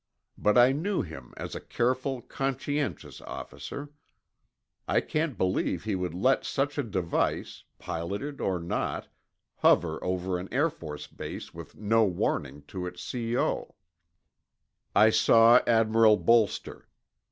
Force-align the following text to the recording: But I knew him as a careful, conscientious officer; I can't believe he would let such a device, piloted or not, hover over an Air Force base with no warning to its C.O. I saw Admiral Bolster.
But 0.35 0.57
I 0.57 0.71
knew 0.71 1.03
him 1.03 1.31
as 1.37 1.53
a 1.53 1.61
careful, 1.61 2.23
conscientious 2.23 3.21
officer; 3.21 3.89
I 4.87 4.99
can't 4.99 5.37
believe 5.37 5.83
he 5.83 5.93
would 5.93 6.15
let 6.15 6.43
such 6.43 6.79
a 6.79 6.83
device, 6.83 7.65
piloted 7.77 8.41
or 8.41 8.57
not, 8.57 9.09
hover 9.57 10.03
over 10.03 10.39
an 10.39 10.49
Air 10.51 10.71
Force 10.71 11.05
base 11.05 11.53
with 11.53 11.75
no 11.77 12.03
warning 12.03 12.63
to 12.69 12.87
its 12.87 13.03
C.O. 13.03 13.75
I 14.95 15.11
saw 15.11 15.61
Admiral 15.67 16.17
Bolster. 16.17 16.87